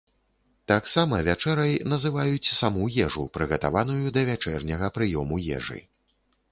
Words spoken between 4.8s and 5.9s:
прыёму ежы.